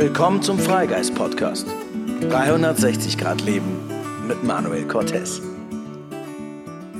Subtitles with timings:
[0.00, 1.66] Willkommen zum Freigeist Podcast.
[2.22, 3.86] 360 Grad Leben
[4.26, 5.42] mit Manuel Cortez.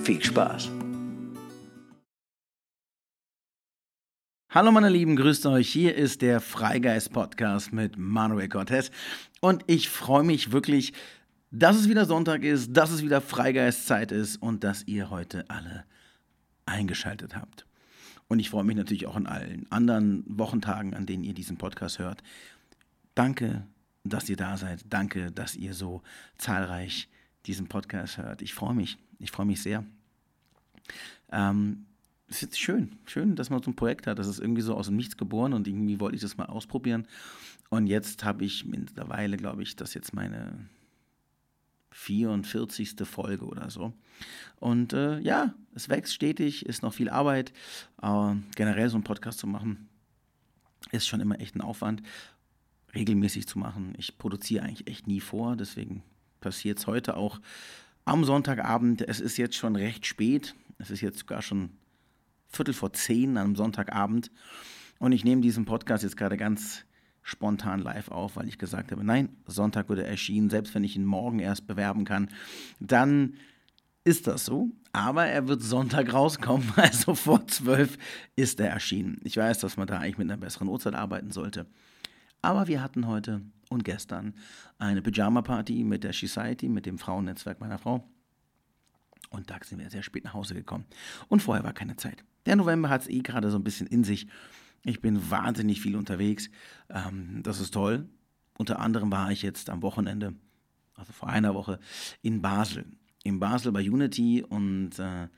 [0.04, 0.70] Viel Spaß.
[4.50, 5.70] Hallo meine Lieben, grüßt euch.
[5.70, 8.90] Hier ist der Freigeist Podcast mit Manuel Cortez
[9.40, 10.92] und ich freue mich wirklich,
[11.50, 15.84] dass es wieder Sonntag ist, dass es wieder Freigeistzeit ist und dass ihr heute alle
[16.66, 17.64] eingeschaltet habt.
[18.28, 21.98] Und ich freue mich natürlich auch an allen anderen Wochentagen, an denen ihr diesen Podcast
[21.98, 22.22] hört.
[23.20, 23.66] Danke,
[24.02, 24.82] dass ihr da seid.
[24.88, 26.00] Danke, dass ihr so
[26.38, 27.06] zahlreich
[27.44, 28.40] diesen Podcast hört.
[28.40, 28.96] Ich freue mich.
[29.18, 29.84] Ich freue mich sehr.
[31.30, 31.84] Ähm,
[32.28, 34.18] es ist schön, schön, dass man so ein Projekt hat.
[34.18, 37.06] Das ist irgendwie so aus dem Nichts geboren und irgendwie wollte ich das mal ausprobieren.
[37.68, 40.70] Und jetzt habe ich mittlerweile, glaube ich, das jetzt meine
[41.90, 42.94] 44.
[43.04, 43.92] Folge oder so.
[44.60, 47.52] Und äh, ja, es wächst stetig, ist noch viel Arbeit.
[47.98, 49.90] Aber generell so einen Podcast zu machen,
[50.90, 52.02] ist schon immer echt ein Aufwand,
[52.94, 53.94] regelmäßig zu machen.
[53.98, 56.02] Ich produziere eigentlich echt nie vor, deswegen
[56.40, 57.40] passiert es heute auch
[58.04, 59.02] am Sonntagabend.
[59.02, 60.54] Es ist jetzt schon recht spät.
[60.78, 61.70] Es ist jetzt sogar schon
[62.48, 64.30] Viertel vor zehn am Sonntagabend.
[64.98, 66.84] Und ich nehme diesen Podcast jetzt gerade ganz
[67.22, 71.04] spontan live auf, weil ich gesagt habe, nein, Sonntag würde erschienen, selbst wenn ich ihn
[71.04, 72.28] morgen erst bewerben kann,
[72.80, 73.34] dann
[74.04, 74.70] ist das so.
[74.92, 77.96] Aber er wird Sonntag rauskommen, also vor zwölf
[78.34, 79.20] ist er erschienen.
[79.22, 81.66] Ich weiß, dass man da eigentlich mit einer besseren Uhrzeit arbeiten sollte.
[82.42, 84.34] Aber wir hatten heute und gestern
[84.78, 88.08] eine Pyjama-Party mit der Society, mit dem Frauennetzwerk meiner Frau.
[89.30, 90.84] Und da sind wir sehr spät nach Hause gekommen.
[91.28, 92.24] Und vorher war keine Zeit.
[92.46, 94.26] Der November hat es eh gerade so ein bisschen in sich.
[94.84, 96.50] Ich bin wahnsinnig viel unterwegs.
[96.88, 98.08] Ähm, das ist toll.
[98.58, 100.34] Unter anderem war ich jetzt am Wochenende,
[100.94, 101.78] also vor einer Woche,
[102.22, 102.86] in Basel.
[103.22, 105.28] In Basel bei Unity und äh,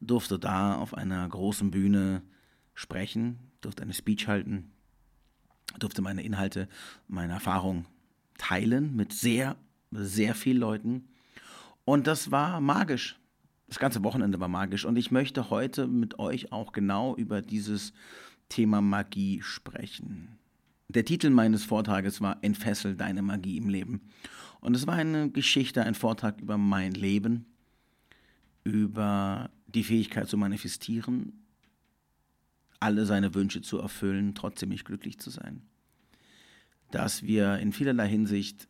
[0.00, 2.22] durfte da auf einer großen Bühne
[2.74, 4.72] sprechen, durfte eine Speech halten,
[5.78, 6.68] durfte meine Inhalte,
[7.08, 7.86] meine Erfahrung
[8.38, 9.56] teilen mit sehr,
[9.90, 11.08] sehr vielen Leuten.
[11.84, 13.18] Und das war magisch.
[13.68, 14.84] Das ganze Wochenende war magisch.
[14.84, 17.92] Und ich möchte heute mit euch auch genau über dieses
[18.48, 20.38] Thema Magie sprechen.
[20.88, 24.00] Der Titel meines Vortrages war Entfessel deine Magie im Leben.
[24.60, 27.46] Und es war eine Geschichte, ein Vortrag über mein Leben,
[28.64, 31.44] über die Fähigkeit zu manifestieren,
[32.80, 35.62] alle seine Wünsche zu erfüllen, trotzdem nicht glücklich zu sein.
[36.90, 38.68] Dass wir in vielerlei Hinsicht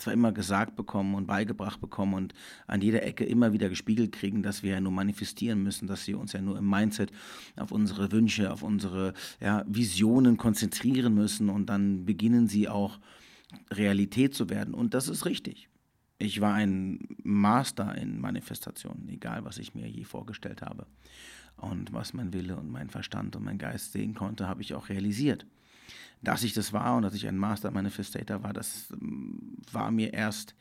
[0.00, 2.34] zwar immer gesagt bekommen und beigebracht bekommen und
[2.66, 6.18] an jeder Ecke immer wieder gespiegelt kriegen, dass wir ja nur manifestieren müssen, dass wir
[6.18, 7.12] uns ja nur im Mindset
[7.56, 12.98] auf unsere Wünsche, auf unsere ja, Visionen konzentrieren müssen und dann beginnen sie auch
[13.70, 14.74] Realität zu werden.
[14.74, 15.68] Und das ist richtig.
[16.18, 20.86] Ich war ein Master in Manifestationen, egal was ich mir je vorgestellt habe.
[21.60, 24.88] Und was mein Wille und mein Verstand und mein Geist sehen konnte, habe ich auch
[24.88, 25.46] realisiert
[26.22, 30.12] dass ich das war und dass ich ein Master Manifestator war, das ähm, war mir
[30.12, 30.54] erst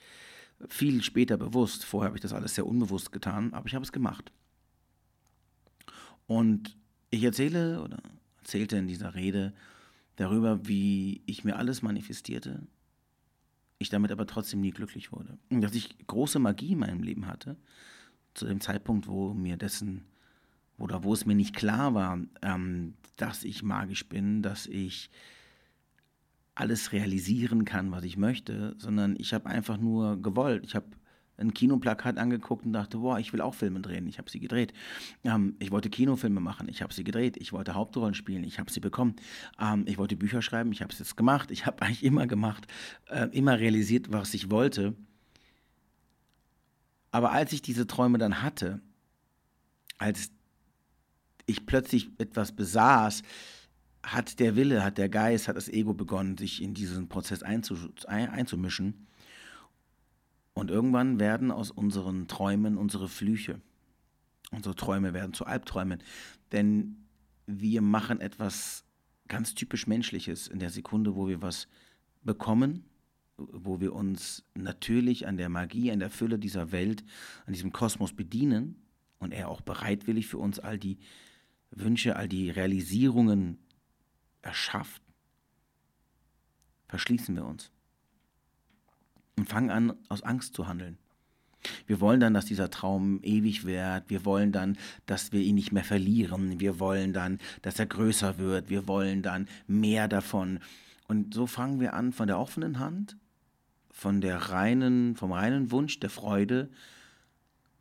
[0.68, 1.86] viel später bewusst.
[1.86, 4.32] Vorher habe ich das alles sehr unbewusst getan, aber ich habe es gemacht.
[6.28, 6.78] Und
[7.12, 7.98] ich erzähle oder
[8.38, 9.54] erzählte in dieser Rede
[10.16, 12.62] darüber, wie ich mir alles manifestierte,
[13.80, 15.38] ich damit aber trotzdem nie glücklich wurde.
[15.50, 17.58] Und dass ich große Magie in meinem Leben hatte,
[18.34, 20.06] zu dem Zeitpunkt, wo mir dessen,
[20.80, 25.10] oder wo es mir nicht klar war, ähm, dass ich magisch bin, dass ich
[26.56, 30.66] alles realisieren kann, was ich möchte, sondern ich habe einfach nur gewollt.
[30.66, 30.88] Ich habe
[31.38, 34.08] ein Kinoplakat angeguckt und dachte, boah, ich will auch Filme drehen.
[34.08, 34.74] Ich habe sie gedreht.
[35.24, 36.68] Ähm, ich wollte Kinofilme machen.
[36.68, 37.38] Ich habe sie gedreht.
[37.38, 38.44] Ich wollte Hauptrollen spielen.
[38.44, 39.16] Ich habe sie bekommen.
[39.60, 40.72] Ähm, ich wollte Bücher schreiben.
[40.74, 41.50] Ich habe es jetzt gemacht.
[41.52, 42.68] Ich habe eigentlich immer gemacht,
[43.08, 44.96] äh, immer realisiert, was ich wollte.
[47.12, 48.82] Aber als ich diese Träume dann hatte,
[49.98, 50.32] als
[51.50, 53.24] ich plötzlich etwas besaß,
[54.04, 59.08] hat der Wille, hat der Geist, hat das Ego begonnen, sich in diesen Prozess einzumischen.
[60.54, 63.62] Und irgendwann werden aus unseren Träumen unsere Flüche.
[64.52, 66.02] Unsere Träume werden zu Albträumen.
[66.52, 67.06] Denn
[67.46, 68.84] wir machen etwas
[69.28, 71.68] ganz typisch Menschliches in der Sekunde, wo wir was
[72.24, 72.84] bekommen,
[73.38, 77.04] wo wir uns natürlich an der Magie, an der Fülle dieser Welt,
[77.46, 78.76] an diesem Kosmos bedienen
[79.20, 80.98] und er auch bereitwillig für uns all die
[81.72, 83.60] Wünsche, all die Realisierungen
[84.42, 85.02] erschafft,
[86.88, 87.72] verschließen wir uns
[89.38, 90.98] und fangen an, aus Angst zu handeln.
[91.88, 94.10] Wir wollen dann, dass dieser Traum ewig wird.
[94.10, 96.60] Wir wollen dann, dass wir ihn nicht mehr verlieren.
[96.60, 98.70] Wir wollen dann, dass er größer wird.
[98.70, 100.60] Wir wollen dann mehr davon.
[101.08, 103.18] Und so fangen wir an, von der offenen Hand,
[103.92, 106.70] von der reinen, vom reinen Wunsch der Freude,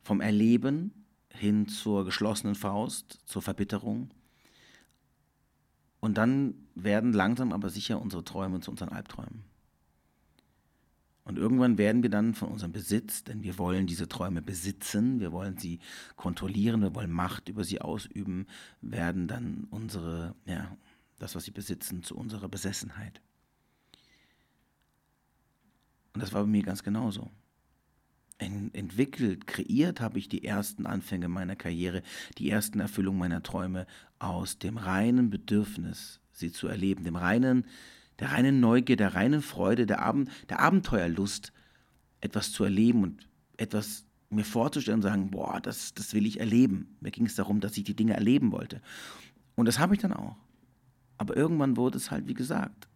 [0.03, 0.98] vom Erleben
[1.33, 4.11] hin zur geschlossenen Faust, zur Verbitterung,
[5.99, 9.43] Und dann werden langsam aber sicher unsere Träume zu unseren Albträumen.
[11.25, 15.31] Und irgendwann werden wir dann von unserem Besitz, denn wir wollen diese Träume besitzen, wir
[15.31, 15.79] wollen sie
[16.15, 18.47] kontrollieren, wir wollen Macht über sie ausüben,
[18.81, 20.75] werden dann unsere, ja,
[21.19, 23.21] das, was sie besitzen, zu unserer Besessenheit.
[26.13, 27.29] Und das war bei mir ganz genauso.
[28.39, 32.01] Entwickelt, kreiert habe ich die ersten Anfänge meiner Karriere,
[32.37, 33.85] die ersten Erfüllungen meiner Träume
[34.17, 37.65] aus dem reinen Bedürfnis, sie zu erleben, dem reinen
[38.19, 41.53] der reinen Neugier, der reinen Freude, der, Abend, der Abenteuerlust,
[42.21, 46.97] etwas zu erleben und etwas mir vorzustellen und sagen, boah, das, das will ich erleben.
[46.99, 48.81] Mir ging es darum, dass ich die Dinge erleben wollte.
[49.55, 50.35] Und das habe ich dann auch.
[51.17, 52.87] Aber irgendwann wurde es halt, wie gesagt,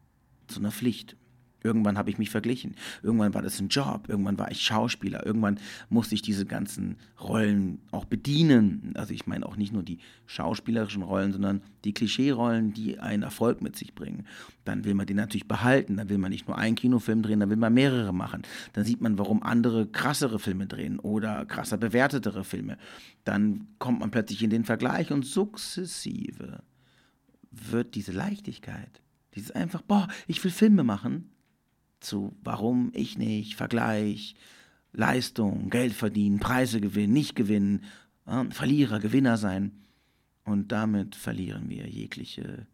[0.47, 1.15] zu einer Pflicht.
[1.63, 2.75] Irgendwann habe ich mich verglichen.
[3.01, 4.07] Irgendwann war das ein Job.
[4.07, 5.25] Irgendwann war ich Schauspieler.
[5.25, 8.93] Irgendwann musste ich diese ganzen Rollen auch bedienen.
[8.95, 13.61] Also ich meine auch nicht nur die schauspielerischen Rollen, sondern die Klischee-Rollen, die einen Erfolg
[13.61, 14.25] mit sich bringen.
[14.65, 15.97] Dann will man den natürlich behalten.
[15.97, 18.43] Dann will man nicht nur einen Kinofilm drehen, dann will man mehrere machen.
[18.73, 22.77] Dann sieht man, warum andere krassere Filme drehen oder krasser bewertetere Filme.
[23.23, 26.63] Dann kommt man plötzlich in den Vergleich und sukzessive
[27.51, 29.01] wird diese Leichtigkeit,
[29.35, 31.29] dieses einfach, boah, ich will Filme machen,
[32.03, 34.35] zu warum ich nicht, Vergleich,
[34.91, 37.83] Leistung, Geld verdienen, Preise gewinnen, nicht gewinnen,
[38.51, 39.71] Verlierer, Gewinner sein.
[40.45, 42.67] Und damit verlieren wir jegliche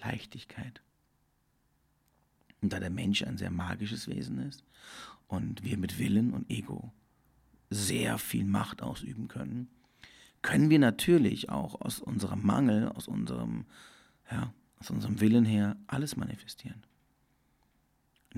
[0.00, 0.82] Leichtigkeit.
[2.60, 4.64] Und da der Mensch ein sehr magisches Wesen ist
[5.26, 6.92] und wir mit Willen und Ego
[7.70, 9.68] sehr viel Macht ausüben können,
[10.42, 13.66] können wir natürlich auch aus unserem Mangel, aus unserem,
[14.30, 16.82] ja, aus unserem Willen her alles manifestieren.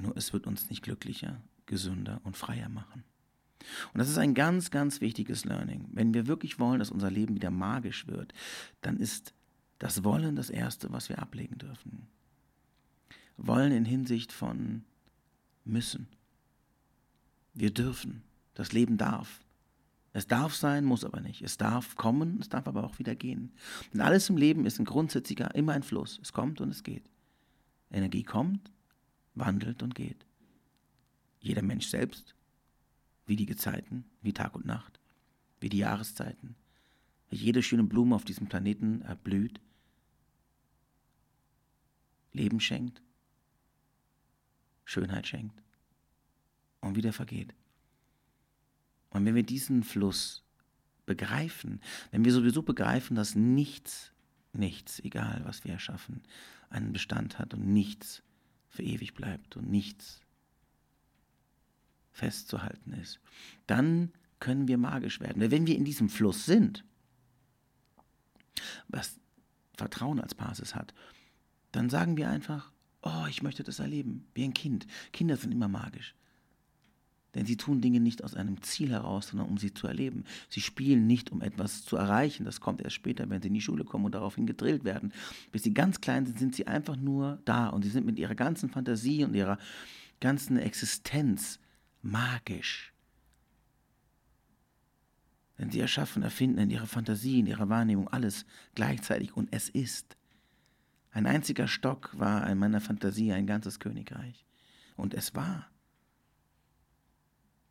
[0.03, 3.05] Nur es wird uns nicht glücklicher, gesünder und freier machen.
[3.93, 5.89] Und das ist ein ganz, ganz wichtiges Learning.
[5.93, 8.33] Wenn wir wirklich wollen, dass unser Leben wieder magisch wird,
[8.81, 9.35] dann ist
[9.79, 12.09] das Wollen das Erste, was wir ablegen dürfen.
[13.37, 14.85] Wollen in Hinsicht von
[15.65, 16.09] müssen.
[17.55, 18.23] Wir dürfen.
[18.55, 19.41] Das Leben darf.
[20.13, 21.43] Es darf sein, muss aber nicht.
[21.43, 23.53] Es darf kommen, es darf aber auch wieder gehen.
[23.93, 26.19] Und alles im Leben ist ein grundsätzlicher, immer ein Fluss.
[26.23, 27.09] Es kommt und es geht.
[27.91, 28.71] Energie kommt,
[29.35, 30.27] wandelt und geht.
[31.41, 32.35] Jeder Mensch selbst,
[33.27, 35.01] wie die Gezeiten, wie Tag und Nacht,
[35.61, 36.57] wie die Jahreszeiten,
[37.31, 39.61] wie jede schöne Blume auf diesem Planeten erblüht,
[42.33, 43.03] Leben schenkt,
[44.85, 45.63] Schönheit schenkt
[46.81, 47.55] und wieder vergeht.
[49.11, 50.45] Und wenn wir diesen Fluss
[51.07, 51.81] begreifen,
[52.11, 54.13] wenn wir sowieso begreifen, dass nichts,
[54.53, 56.23] nichts, egal was wir erschaffen,
[56.69, 58.23] einen Bestand hat und nichts
[58.71, 60.21] für ewig bleibt und nichts
[62.13, 63.21] festzuhalten ist,
[63.67, 65.51] dann können wir magisch werden.
[65.51, 66.85] Wenn wir in diesem Fluss sind,
[68.89, 69.19] was
[69.77, 70.95] Vertrauen als Basis hat,
[71.73, 72.73] dann sagen wir einfach,
[73.03, 74.87] oh, ich möchte das erleben, wie ein Kind.
[75.13, 76.15] Kinder sind immer magisch.
[77.35, 80.25] Denn sie tun Dinge nicht aus einem Ziel heraus, sondern um sie zu erleben.
[80.49, 82.45] Sie spielen nicht, um etwas zu erreichen.
[82.45, 85.13] Das kommt erst später, wenn sie in die Schule kommen und daraufhin gedrillt werden.
[85.53, 88.35] Bis sie ganz klein sind, sind sie einfach nur da und sie sind mit ihrer
[88.35, 89.59] ganzen Fantasie und ihrer
[90.21, 91.61] ganzen Existenz
[92.03, 92.93] magisch.
[95.59, 100.17] Denn sie erschaffen, erfinden in ihrer Fantasie, in ihrer Wahrnehmung alles gleichzeitig und es ist.
[101.13, 104.47] Ein einziger Stock war in meiner Fantasie ein ganzes Königreich.
[104.97, 105.70] Und es war.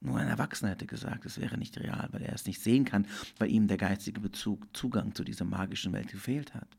[0.01, 3.05] Nur ein Erwachsener hätte gesagt, es wäre nicht real, weil er es nicht sehen kann,
[3.37, 6.77] weil ihm der geistige Bezug, Zugang zu dieser magischen Welt gefehlt hat.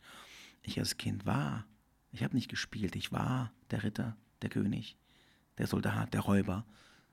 [0.62, 1.66] Ich als Kind war.
[2.12, 4.96] Ich habe nicht gespielt, ich war der Ritter, der König,
[5.58, 6.66] der Soldat, der Räuber.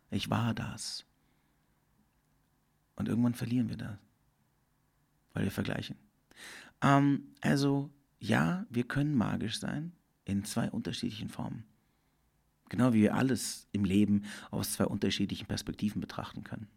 [0.10, 1.06] Ich war das.
[2.96, 3.98] Und irgendwann verlieren wir das,
[5.34, 5.98] weil wir vergleichen.
[6.82, 9.92] Ähm, also ja, wir können magisch sein
[10.26, 11.66] in zwei unterschiedlichen Formen.
[12.70, 16.68] Genau wie wir alles im Leben aus zwei unterschiedlichen Perspektiven betrachten können.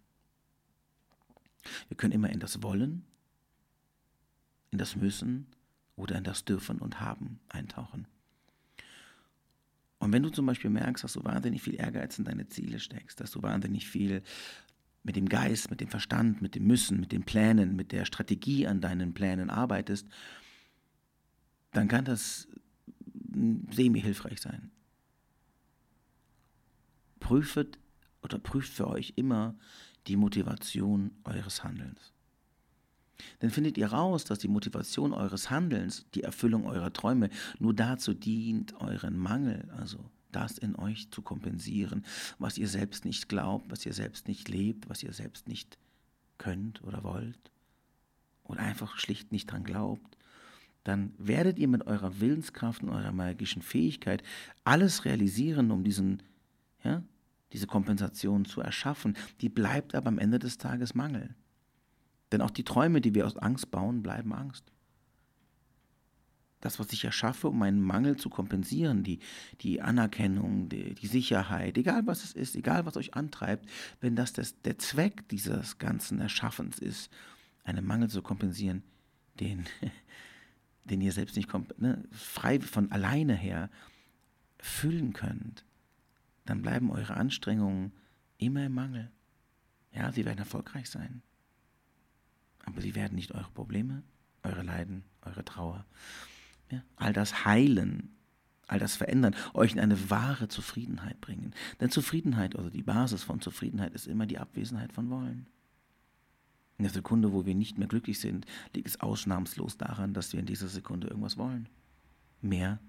[1.88, 3.04] Wir können immer in das Wollen,
[4.70, 5.47] in das Müssen
[5.97, 8.06] oder in das Dürfen und Haben eintauchen.
[9.99, 13.20] Und wenn du zum Beispiel merkst, dass du wahnsinnig viel Ehrgeiz in deine Ziele steckst,
[13.20, 14.23] dass du wahnsinnig viel
[15.02, 18.66] mit dem Geist, mit dem Verstand, mit dem Müssen, mit den Plänen, mit der Strategie
[18.66, 20.06] an deinen Plänen arbeitest,
[21.73, 22.49] dann kann das
[23.70, 24.70] semi-hilfreich sein
[27.21, 27.79] prüft
[28.23, 29.55] oder prüft für euch immer
[30.07, 32.12] die Motivation eures Handelns.
[33.43, 38.15] Denn findet ihr raus, dass die Motivation eures Handelns, die Erfüllung eurer Träume, nur dazu
[38.15, 42.05] dient, euren Mangel, also das in euch zu kompensieren,
[42.39, 45.79] was ihr selbst nicht glaubt, was ihr selbst nicht lebt, was ihr selbst nicht
[46.39, 47.50] könnt oder wollt
[48.45, 50.17] oder einfach schlicht nicht dran glaubt,
[50.85, 54.23] dann werdet ihr mit eurer Willenskraft und eurer magischen Fähigkeit
[54.65, 56.23] alles realisieren, um diesen,
[56.85, 57.03] ja,
[57.53, 59.17] diese Kompensation zu erschaffen.
[59.41, 61.35] Die bleibt aber am Ende des Tages Mangel.
[62.33, 64.73] Denn auch die Träume, die wir aus Angst bauen, bleiben Angst.
[66.61, 69.19] Das, was ich erschaffe, um meinen Mangel zu kompensieren, die,
[69.63, 73.69] die Anerkennung, die, die Sicherheit, egal was es ist, egal was euch antreibt,
[74.01, 77.11] wenn das, das der Zweck dieses ganzen Erschaffens ist,
[77.65, 78.83] einen Mangel zu kompensieren,
[79.41, 79.65] den,
[80.85, 83.71] den ihr selbst nicht ne, frei von alleine her
[84.59, 85.65] füllen könnt,
[86.50, 87.92] dann bleiben eure Anstrengungen
[88.38, 89.11] immer im Mangel.
[89.92, 91.23] Ja, sie werden erfolgreich sein.
[92.64, 94.02] Aber sie werden nicht eure Probleme,
[94.42, 95.87] eure Leiden, eure Trauer,
[96.71, 98.11] ja, all das heilen,
[98.66, 101.54] all das verändern, euch in eine wahre Zufriedenheit bringen.
[101.80, 105.47] Denn Zufriedenheit, also die Basis von Zufriedenheit, ist immer die Abwesenheit von Wollen.
[106.78, 110.40] In der Sekunde, wo wir nicht mehr glücklich sind, liegt es ausnahmslos daran, dass wir
[110.40, 111.69] in dieser Sekunde irgendwas wollen.
[112.40, 112.80] Mehr,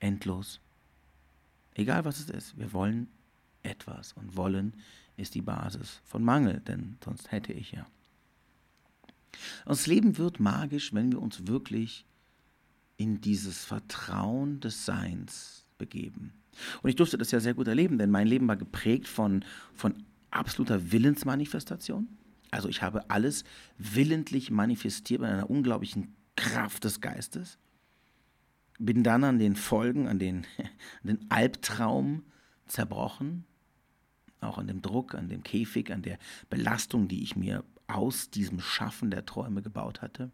[0.00, 0.60] endlos.
[1.76, 3.08] Egal was es ist, wir wollen
[3.62, 4.14] etwas.
[4.14, 4.74] Und wollen
[5.16, 7.86] ist die Basis von Mangel, denn sonst hätte ich ja.
[9.66, 12.06] Das Leben wird magisch, wenn wir uns wirklich
[12.96, 16.32] in dieses Vertrauen des Seins begeben.
[16.82, 20.02] Und ich durfte das ja sehr gut erleben, denn mein Leben war geprägt von, von
[20.30, 22.08] absoluter Willensmanifestation.
[22.50, 23.44] Also ich habe alles
[23.76, 27.58] willentlich manifestiert mit einer unglaublichen Kraft des Geistes.
[28.78, 30.46] Bin dann an den Folgen, an den,
[31.02, 32.24] an den Albtraum
[32.66, 33.44] zerbrochen,
[34.40, 36.18] auch an dem Druck, an dem Käfig, an der
[36.50, 40.30] Belastung, die ich mir aus diesem Schaffen der Träume gebaut hatte.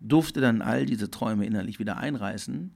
[0.00, 2.74] Durfte dann all diese Träume innerlich wieder einreißen,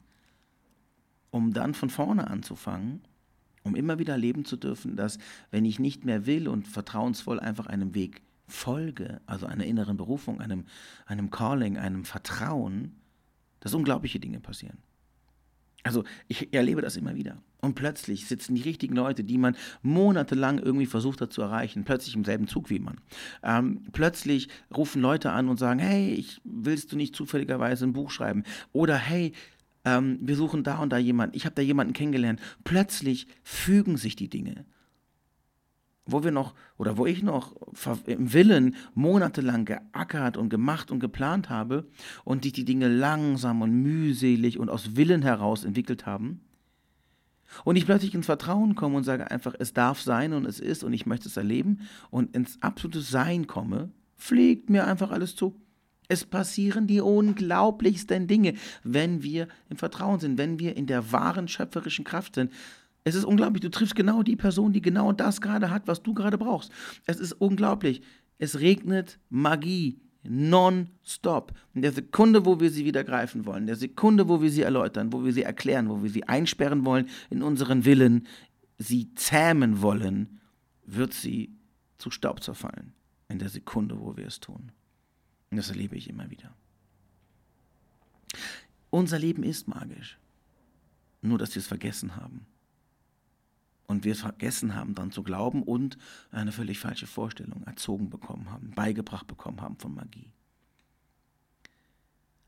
[1.31, 3.03] um dann von vorne anzufangen,
[3.63, 5.19] um immer wieder leben zu dürfen, dass
[5.51, 10.41] wenn ich nicht mehr will und vertrauensvoll einfach einem Weg folge, also einer inneren Berufung,
[10.41, 10.65] einem,
[11.07, 13.00] einem Calling, einem Vertrauen,
[13.61, 14.79] dass unglaubliche Dinge passieren.
[15.83, 17.43] Also ich erlebe das immer wieder.
[17.61, 22.15] Und plötzlich sitzen die richtigen Leute, die man monatelang irgendwie versucht hat zu erreichen, plötzlich
[22.15, 23.01] im selben Zug wie man.
[23.43, 28.11] Ähm, plötzlich rufen Leute an und sagen, hey, ich, willst du nicht zufälligerweise ein Buch
[28.11, 28.45] schreiben?
[28.73, 29.33] Oder hey,
[29.85, 32.41] ähm, wir suchen da und da jemanden, ich habe da jemanden kennengelernt.
[32.65, 34.67] Plötzlich fügen sich die Dinge
[36.13, 37.55] wo wir noch oder wo ich noch
[38.07, 41.89] im Willen monatelang geackert und gemacht und geplant habe
[42.25, 46.41] und die die Dinge langsam und mühselig und aus Willen heraus entwickelt haben.
[47.65, 50.85] Und ich plötzlich ins Vertrauen komme und sage einfach, es darf sein und es ist
[50.85, 55.61] und ich möchte es erleben und ins absolute Sein komme, fliegt mir einfach alles zu.
[56.09, 61.47] Es passieren die unglaublichsten Dinge, wenn wir im Vertrauen sind, wenn wir in der wahren
[61.47, 62.53] schöpferischen Kraft sind.
[63.05, 63.63] Es ist unglaublich.
[63.63, 66.71] Du triffst genau die Person, die genau das gerade hat, was du gerade brauchst.
[67.07, 68.03] Es ist unglaublich.
[68.39, 71.53] Es regnet Magie non-stop.
[71.75, 74.63] In der Sekunde, wo wir sie wieder greifen wollen, in der Sekunde, wo wir sie
[74.63, 78.27] erläutern, wo wir sie erklären, wo wir sie einsperren wollen in unseren Willen,
[78.79, 80.41] sie zähmen wollen,
[80.85, 81.57] wird sie
[81.97, 82.93] zu Staub zerfallen.
[83.29, 84.73] In der Sekunde, wo wir es tun.
[85.51, 86.55] Und das erlebe ich immer wieder.
[88.91, 90.19] Unser Leben ist magisch.
[91.23, 92.47] Nur, dass wir es vergessen haben
[93.91, 95.99] und wir vergessen haben, daran zu glauben und
[96.31, 100.31] eine völlig falsche Vorstellung erzogen bekommen haben, beigebracht bekommen haben von Magie.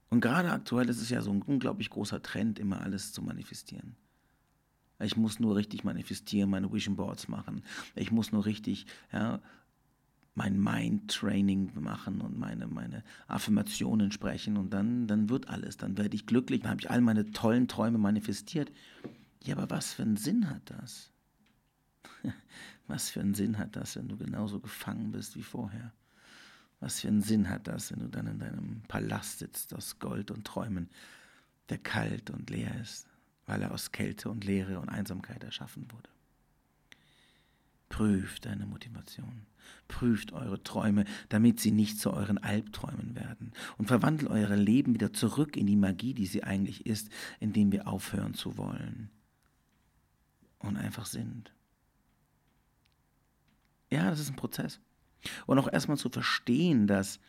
[0.08, 3.96] Und gerade aktuell ist es ja so ein unglaublich großer Trend, immer alles zu manifestieren.
[5.00, 7.64] Ich muss nur richtig manifestieren, meine Vision Boards machen.
[7.96, 9.40] Ich muss nur richtig ja,
[10.37, 15.76] mein Mind-Training machen und meine, meine Affirmationen sprechen und dann, dann wird alles.
[15.76, 18.70] Dann werde ich glücklich, dann habe ich all meine tollen Träume manifestiert.
[19.42, 21.12] Ja, aber was für einen Sinn hat das?
[22.87, 25.92] Was für einen Sinn hat das, wenn du genauso gefangen bist wie vorher?
[26.80, 30.30] Was für einen Sinn hat das, wenn du dann in deinem Palast sitzt aus Gold
[30.30, 30.90] und Träumen,
[31.68, 33.06] der kalt und leer ist,
[33.47, 36.11] weil er aus Kälte und Leere und Einsamkeit erschaffen wurde?
[37.88, 39.47] Prüft deine Motivation,
[39.87, 45.12] prüft eure Träume, damit sie nicht zu euren Albträumen werden und verwandelt euer Leben wieder
[45.12, 49.11] zurück in die Magie, die sie eigentlich ist, indem wir aufhören zu wollen
[50.59, 51.52] und einfach sind.
[53.92, 54.80] Ja, das ist ein Prozess.
[55.46, 57.20] Und auch erstmal zu verstehen, dass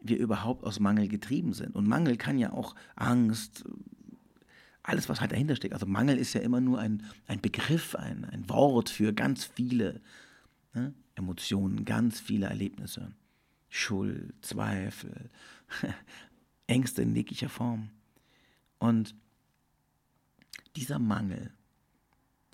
[0.00, 1.74] wir überhaupt aus Mangel getrieben sind.
[1.74, 3.64] Und Mangel kann ja auch Angst,
[4.82, 5.74] alles, was halt dahinter steckt.
[5.74, 10.00] Also Mangel ist ja immer nur ein, ein Begriff, ein, ein Wort für ganz viele
[10.72, 13.12] ne, Emotionen, ganz viele Erlebnisse.
[13.68, 15.28] Schuld, Zweifel,
[16.66, 17.90] Ängste in jeglicher Form.
[18.78, 19.14] Und
[20.76, 21.52] dieser Mangel,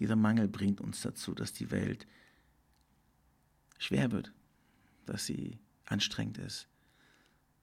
[0.00, 2.08] dieser Mangel bringt uns dazu, dass die Welt
[3.80, 4.32] schwer wird,
[5.06, 6.68] dass sie anstrengend ist,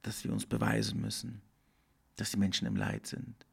[0.02, 1.42] dass wir uns beweisen müssen,
[2.18, 3.46] dass die Menschen im Leid sind,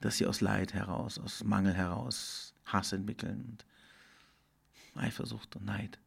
[0.00, 3.58] dass sie aus Leid heraus, aus Mangel heraus Hass entwickeln
[4.94, 5.98] und Eifersucht und Neid.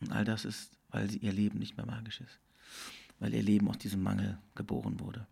[0.00, 2.38] Und all das ist, weil ihr Leben nicht mehr magisch ist,
[3.18, 5.26] weil ihr Leben aus diesem Mangel geboren wurde.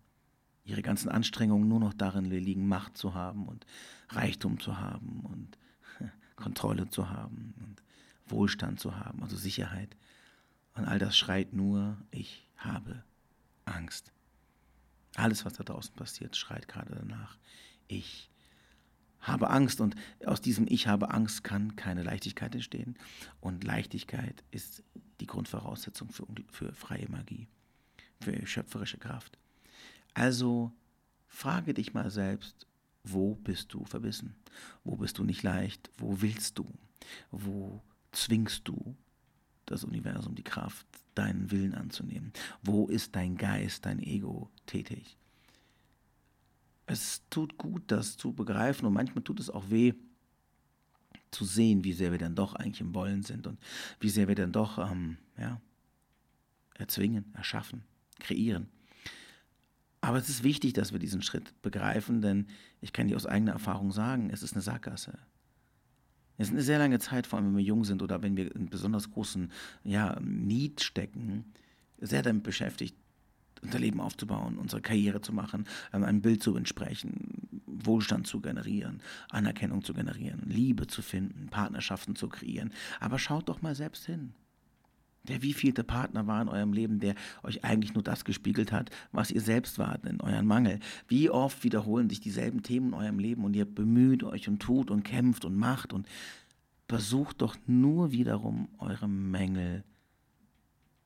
[0.64, 3.64] Ihre ganzen Anstrengungen nur noch darin liegen, Macht zu haben und
[4.08, 5.56] Reichtum zu haben und
[6.36, 7.85] Kontrolle zu haben und
[8.26, 9.96] Wohlstand zu haben, also Sicherheit.
[10.74, 13.02] Und all das schreit nur, ich habe
[13.64, 14.12] Angst.
[15.16, 17.38] Alles, was da draußen passiert, schreit gerade danach.
[17.88, 18.30] Ich
[19.20, 22.96] habe Angst und aus diesem Ich habe Angst kann keine Leichtigkeit entstehen.
[23.40, 24.82] Und Leichtigkeit ist
[25.20, 27.48] die Grundvoraussetzung für, für freie Magie,
[28.20, 29.38] für schöpferische Kraft.
[30.14, 30.72] Also
[31.26, 32.66] frage dich mal selbst,
[33.02, 34.36] wo bist du verbissen?
[34.84, 35.90] Wo bist du nicht leicht?
[35.96, 36.70] Wo willst du?
[37.30, 37.82] Wo
[38.16, 38.96] zwingst du
[39.66, 42.32] das Universum die Kraft, deinen Willen anzunehmen?
[42.62, 45.16] Wo ist dein Geist, dein Ego tätig?
[46.86, 49.94] Es tut gut, das zu begreifen und manchmal tut es auch weh,
[51.32, 53.58] zu sehen, wie sehr wir dann doch eigentlich im Wollen sind und
[54.00, 55.60] wie sehr wir dann doch ähm, ja,
[56.74, 57.82] erzwingen, erschaffen,
[58.20, 58.68] kreieren.
[60.00, 62.46] Aber es ist wichtig, dass wir diesen Schritt begreifen, denn
[62.80, 65.18] ich kann dir aus eigener Erfahrung sagen, es ist eine Sackgasse.
[66.38, 68.54] Es ist eine sehr lange Zeit, vor allem wenn wir jung sind oder wenn wir
[68.54, 69.50] in besonders großen
[69.84, 71.44] ja, Need stecken,
[71.98, 72.96] sehr damit beschäftigt,
[73.62, 79.00] unser Leben aufzubauen, unsere Karriere zu machen, ähm, ein Bild zu entsprechen, Wohlstand zu generieren,
[79.30, 82.72] Anerkennung zu generieren, Liebe zu finden, Partnerschaften zu kreieren.
[83.00, 84.34] Aber schaut doch mal selbst hin.
[85.28, 89.30] Der wievielte Partner war in eurem Leben, der euch eigentlich nur das gespiegelt hat, was
[89.30, 90.80] ihr selbst wart, in euren Mangel?
[91.08, 94.90] Wie oft wiederholen sich dieselben Themen in eurem Leben und ihr bemüht euch und tut
[94.90, 96.08] und kämpft und macht und
[96.88, 99.84] versucht doch nur wiederum eure Mängel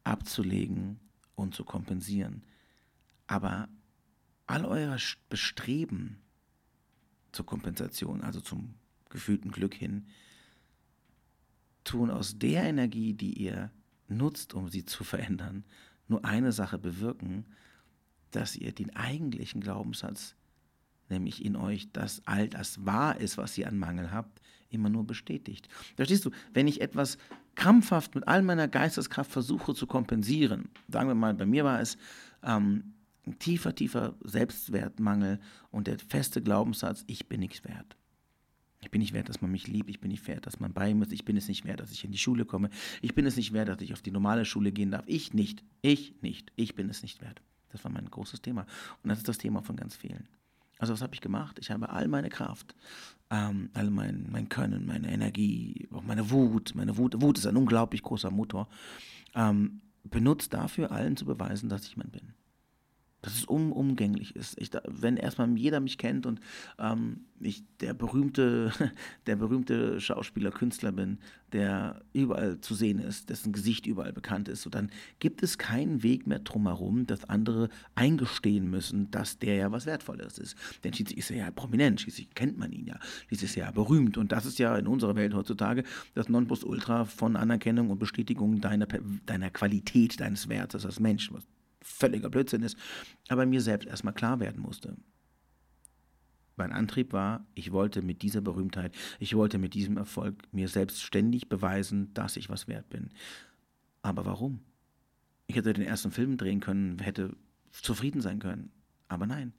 [0.04, 1.00] abzulegen
[1.34, 2.42] und zu kompensieren.
[3.26, 3.68] Aber
[4.46, 4.96] all euer
[5.28, 6.18] Bestreben
[7.32, 8.74] zur Kompensation, also zum
[9.08, 10.06] gefühlten Glück hin,
[11.84, 13.70] tun aus der Energie, die ihr
[14.10, 15.64] nutzt, um sie zu verändern,
[16.08, 17.46] nur eine Sache bewirken,
[18.30, 20.34] dass ihr den eigentlichen Glaubenssatz,
[21.08, 25.04] nämlich in euch, dass all das wahr ist, was ihr an Mangel habt, immer nur
[25.04, 25.68] bestätigt.
[25.96, 27.18] Verstehst du, wenn ich etwas
[27.56, 31.98] krampfhaft mit all meiner Geisteskraft versuche zu kompensieren, sagen wir mal, bei mir war es
[32.42, 32.94] ähm,
[33.26, 37.96] ein tiefer, tiefer Selbstwertmangel und der feste Glaubenssatz, ich bin nichts wert.
[38.82, 39.90] Ich bin nicht wert, dass man mich liebt.
[39.90, 41.12] Ich bin nicht wert, dass man bei mir ist.
[41.12, 42.70] Ich bin es nicht wert, dass ich in die Schule komme.
[43.02, 45.04] Ich bin es nicht wert, dass ich auf die normale Schule gehen darf.
[45.06, 45.62] Ich nicht.
[45.82, 46.50] Ich nicht.
[46.56, 47.42] Ich bin es nicht wert.
[47.70, 48.66] Das war mein großes Thema.
[49.02, 50.28] Und das ist das Thema von ganz vielen.
[50.78, 51.58] Also was habe ich gemacht?
[51.60, 52.74] Ich habe all meine Kraft,
[53.28, 57.58] ähm, all mein, mein Können, meine Energie, auch meine Wut, meine Wut, Wut ist ein
[57.58, 58.66] unglaublich großer Motor,
[59.34, 62.32] ähm, benutzt dafür, allen zu beweisen, dass ich man bin
[63.22, 64.60] dass es unumgänglich ist.
[64.60, 66.40] Ich, wenn erstmal jeder mich kennt und
[66.78, 68.72] ähm, ich der berühmte,
[69.26, 71.18] der berühmte Schauspieler, Künstler bin,
[71.52, 76.02] der überall zu sehen ist, dessen Gesicht überall bekannt ist, so dann gibt es keinen
[76.02, 80.56] Weg mehr drumherum, dass andere eingestehen müssen, dass der ja was Wertvolles ist.
[80.84, 83.70] Denn schließlich ist er ja prominent, schließlich kennt man ihn ja, schließlich ist er ja
[83.72, 88.60] berühmt und das ist ja in unserer Welt heutzutage das Nonplusultra von Anerkennung und Bestätigung
[88.60, 88.86] deiner,
[89.26, 91.46] deiner Qualität, deines Wertes als Mensch, was
[91.82, 92.76] völliger Blödsinn ist,
[93.28, 94.96] aber mir selbst erstmal klar werden musste.
[96.60, 101.02] Mein Antrieb war, ich wollte mit dieser Berühmtheit, ich wollte mit diesem Erfolg mir selbst
[101.02, 103.08] ständig beweisen, dass ich was wert bin.
[104.02, 104.60] Aber warum?
[105.46, 107.34] Ich hätte den ersten Film drehen können, hätte
[107.70, 108.70] zufrieden sein können.
[109.08, 109.54] Aber nein.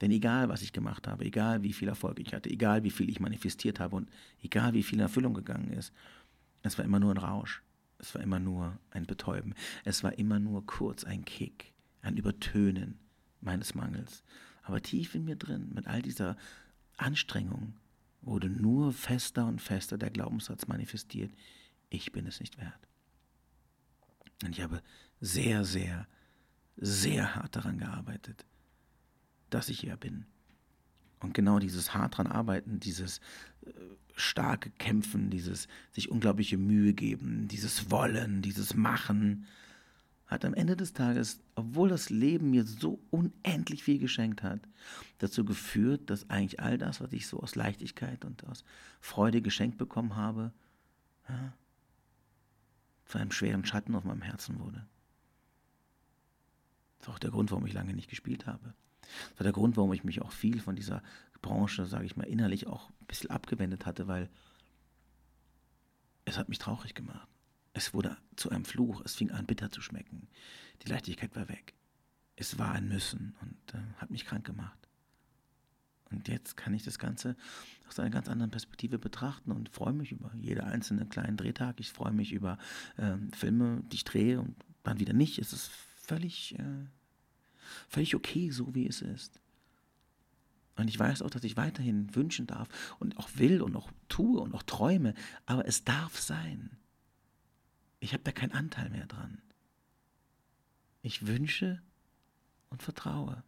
[0.00, 3.10] Denn egal, was ich gemacht habe, egal wie viel Erfolg ich hatte, egal wie viel
[3.10, 4.08] ich manifestiert habe und
[4.40, 5.92] egal wie viel Erfüllung gegangen ist,
[6.62, 7.63] es war immer nur ein Rausch.
[8.04, 9.54] Es war immer nur ein Betäuben.
[9.82, 12.98] Es war immer nur kurz ein Kick, ein Übertönen
[13.40, 14.22] meines Mangels.
[14.62, 16.36] Aber tief in mir drin, mit all dieser
[16.98, 17.74] Anstrengung,
[18.20, 21.32] wurde nur fester und fester der Glaubenssatz manifestiert,
[21.88, 22.88] ich bin es nicht wert.
[24.42, 24.82] Und ich habe
[25.22, 26.06] sehr, sehr,
[26.76, 28.44] sehr hart daran gearbeitet,
[29.48, 30.26] dass ich hier bin.
[31.24, 33.18] Und genau dieses hart dran arbeiten, dieses
[33.62, 33.70] äh,
[34.14, 39.46] starke Kämpfen, dieses sich unglaubliche Mühe geben, dieses Wollen, dieses Machen,
[40.26, 44.60] hat am Ende des Tages, obwohl das Leben mir so unendlich viel geschenkt hat,
[45.16, 48.62] dazu geführt, dass eigentlich all das, was ich so aus Leichtigkeit und aus
[49.00, 50.52] Freude geschenkt bekommen habe,
[51.26, 51.54] ja,
[53.06, 54.86] zu einem schweren Schatten auf meinem Herzen wurde.
[56.98, 58.74] Das ist auch der Grund, warum ich lange nicht gespielt habe.
[59.30, 61.02] Das war der Grund, warum ich mich auch viel von dieser
[61.42, 64.30] Branche, sage ich mal, innerlich auch ein bisschen abgewendet hatte, weil
[66.24, 67.28] es hat mich traurig gemacht.
[67.74, 70.28] Es wurde zu einem Fluch, es fing an bitter zu schmecken.
[70.82, 71.74] Die Leichtigkeit war weg.
[72.36, 74.78] es war ein Müssen und äh, hat mich krank gemacht.
[76.10, 77.36] Und jetzt kann ich das Ganze
[77.88, 81.80] aus einer ganz anderen Perspektive betrachten und freue mich über jeden einzelnen kleinen Drehtag.
[81.80, 82.58] Ich freue mich über
[82.96, 85.38] äh, Filme, die ich drehe und dann wieder nicht.
[85.38, 86.86] Es ist völlig, äh,
[87.88, 89.40] völlig okay, so wie es ist.
[90.76, 94.40] Und ich weiß auch, dass ich weiterhin wünschen darf und auch will und auch tue
[94.40, 95.14] und auch träume,
[95.46, 96.76] aber es darf sein.
[98.00, 99.40] Ich habe da keinen Anteil mehr dran.
[101.02, 101.80] Ich wünsche
[102.70, 103.44] und vertraue.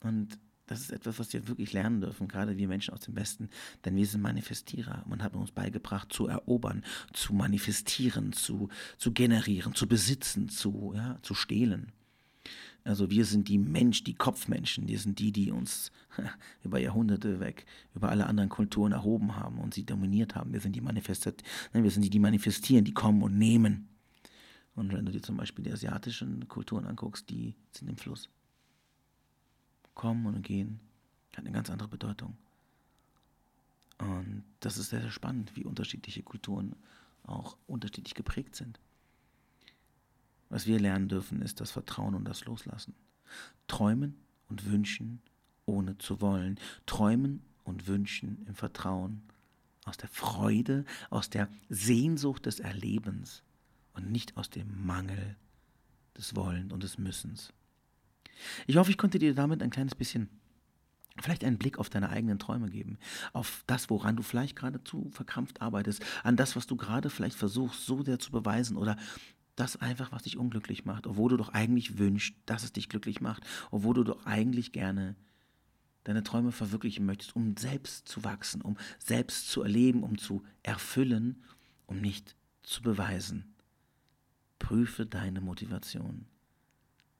[0.00, 3.50] Und das ist etwas, was wir wirklich lernen dürfen, gerade wir Menschen aus dem Westen,
[3.84, 5.04] denn wir sind Manifestierer.
[5.08, 11.18] Man hat uns beigebracht, zu erobern, zu manifestieren, zu, zu generieren, zu besitzen, zu, ja,
[11.22, 11.90] zu stehlen.
[12.84, 15.92] Also wir sind die Mensch, die Kopfmenschen, wir sind die, die uns
[16.64, 20.52] über Jahrhunderte weg, über alle anderen Kulturen erhoben haben und sie dominiert haben.
[20.52, 23.88] Wir sind die Manifestat, wir sind die, die manifestieren, die kommen und nehmen.
[24.74, 28.28] Und wenn du dir zum Beispiel die asiatischen Kulturen anguckst, die sind im Fluss
[29.94, 30.80] kommen und gehen
[31.32, 32.36] hat eine ganz andere Bedeutung.
[33.98, 36.74] Und das ist sehr, sehr spannend, wie unterschiedliche Kulturen
[37.24, 38.80] auch unterschiedlich geprägt sind.
[40.50, 42.94] Was wir lernen dürfen, ist das Vertrauen und das Loslassen.
[43.68, 44.16] Träumen
[44.48, 45.22] und wünschen,
[45.64, 46.58] ohne zu wollen.
[46.86, 49.22] Träumen und wünschen im Vertrauen,
[49.84, 53.42] aus der Freude, aus der Sehnsucht des Erlebens
[53.94, 55.36] und nicht aus dem Mangel
[56.16, 57.52] des Wollen und des Müssens.
[58.66, 60.28] Ich hoffe, ich konnte dir damit ein kleines bisschen
[61.18, 62.98] vielleicht einen Blick auf deine eigenen Träume geben,
[63.32, 67.36] auf das, woran du vielleicht gerade zu verkrampft arbeitest, an das, was du gerade vielleicht
[67.36, 68.96] versuchst, so sehr zu beweisen oder
[69.56, 73.20] das einfach, was dich unglücklich macht, obwohl du doch eigentlich wünschst, dass es dich glücklich
[73.20, 75.16] macht, obwohl du doch eigentlich gerne
[76.04, 81.42] deine Träume verwirklichen möchtest, um selbst zu wachsen, um selbst zu erleben, um zu erfüllen,
[81.86, 83.54] um nicht zu beweisen.
[84.58, 86.26] Prüfe deine Motivation.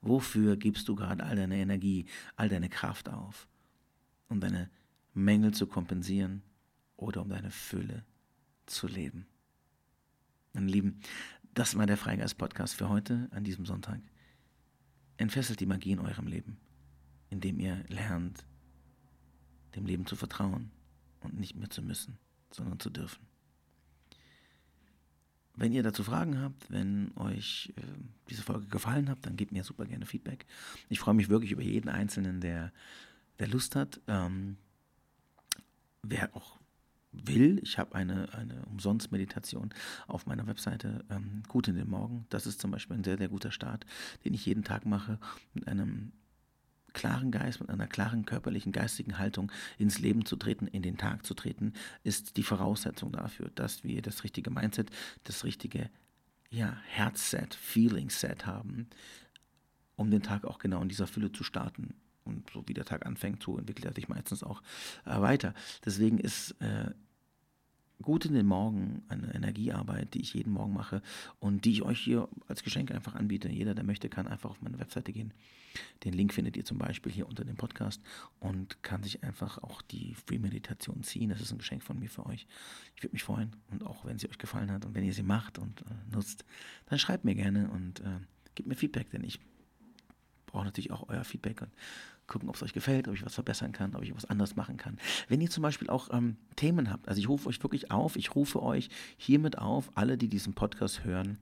[0.01, 3.47] Wofür gibst du gerade all deine Energie, all deine Kraft auf?
[4.29, 4.69] Um deine
[5.13, 6.41] Mängel zu kompensieren
[6.97, 8.03] oder um deine Fülle
[8.65, 9.27] zu leben?
[10.53, 10.99] Meine Lieben,
[11.53, 13.99] das war der Freigeist-Podcast für heute an diesem Sonntag.
[15.17, 16.57] Entfesselt die Magie in eurem Leben,
[17.29, 18.45] indem ihr lernt,
[19.75, 20.71] dem Leben zu vertrauen
[21.21, 22.17] und nicht mehr zu müssen,
[22.51, 23.25] sondern zu dürfen.
[25.55, 27.81] Wenn ihr dazu Fragen habt, wenn euch äh,
[28.29, 30.45] diese Folge gefallen hat, dann gebt mir super gerne Feedback.
[30.87, 32.71] Ich freue mich wirklich über jeden Einzelnen, der,
[33.39, 33.99] der Lust hat.
[34.07, 34.57] Ähm,
[36.01, 36.60] wer auch
[37.11, 39.73] will, ich habe eine, eine Umsonst-Meditation
[40.07, 42.25] auf meiner Webseite ähm, Gut in den Morgen.
[42.29, 43.85] Das ist zum Beispiel ein sehr, sehr guter Start,
[44.23, 45.19] den ich jeden Tag mache
[45.53, 46.13] mit einem
[46.93, 51.25] klaren Geist, mit einer klaren körperlichen, geistigen Haltung ins Leben zu treten, in den Tag
[51.25, 54.89] zu treten, ist die Voraussetzung dafür, dass wir das richtige Mindset,
[55.23, 55.89] das richtige
[56.49, 58.89] ja, Herzset, Feeling-Set haben,
[59.95, 61.95] um den Tag auch genau in dieser Fülle zu starten.
[62.23, 64.61] Und so wie der Tag anfängt, so entwickelt er sich meistens auch
[65.05, 65.53] äh, weiter.
[65.85, 66.91] Deswegen ist äh,
[68.01, 71.01] gut in den Morgen eine Energiearbeit, die ich jeden Morgen mache
[71.39, 73.49] und die ich euch hier als Geschenk einfach anbiete.
[73.49, 75.33] Jeder, der möchte, kann einfach auf meine Webseite gehen.
[76.03, 78.01] Den Link findet ihr zum Beispiel hier unter dem Podcast
[78.39, 81.29] und kann sich einfach auch die Free-Meditation ziehen.
[81.29, 82.47] Das ist ein Geschenk von mir für euch.
[82.95, 85.23] Ich würde mich freuen und auch wenn sie euch gefallen hat und wenn ihr sie
[85.23, 86.43] macht und äh, nutzt,
[86.87, 88.19] dann schreibt mir gerne und äh,
[88.55, 89.39] gebt mir Feedback, denn ich
[90.51, 91.71] brauche natürlich auch euer Feedback und
[92.27, 94.77] gucken, ob es euch gefällt, ob ich was verbessern kann, ob ich was anders machen
[94.77, 94.97] kann.
[95.27, 98.35] Wenn ihr zum Beispiel auch ähm, Themen habt, also ich rufe euch wirklich auf, ich
[98.35, 101.37] rufe euch hiermit auf, alle, die diesen Podcast hören,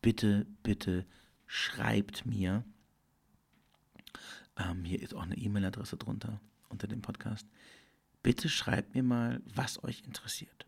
[0.00, 1.06] bitte, bitte
[1.46, 2.64] schreibt mir.
[4.56, 7.46] Ähm, hier ist auch eine E-Mail-Adresse drunter unter dem Podcast.
[8.22, 10.66] Bitte schreibt mir mal, was euch interessiert.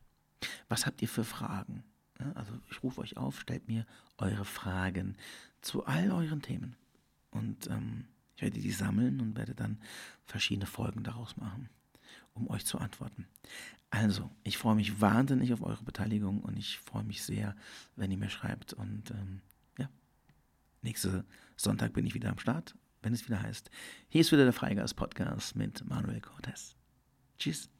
[0.68, 1.84] Was habt ihr für Fragen?
[2.34, 3.86] Also ich rufe euch auf, stellt mir
[4.18, 5.16] eure Fragen
[5.60, 6.76] zu all euren Themen.
[7.34, 9.78] Und ähm, ich werde die sammeln und werde dann
[10.24, 11.68] verschiedene Folgen daraus machen,
[12.32, 13.26] um euch zu antworten.
[13.90, 17.54] Also, ich freue mich wahnsinnig auf eure Beteiligung und ich freue mich sehr,
[17.96, 18.72] wenn ihr mir schreibt.
[18.72, 19.40] Und ähm,
[19.78, 19.88] ja,
[20.82, 21.24] nächsten
[21.56, 23.70] Sonntag bin ich wieder am Start, wenn es wieder heißt,
[24.08, 26.76] hier ist wieder der Freigeist Podcast mit Manuel Cortez.
[27.38, 27.73] Tschüss.